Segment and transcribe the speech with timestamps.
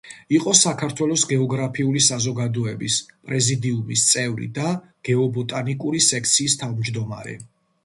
[0.35, 2.97] იყო საქართველოს გეოგრაფიული საზოგადოების
[3.29, 4.75] პრეზიდიუმის წევრი და
[5.11, 7.41] გეობოტანიკური სექციის თავმჯდომარე.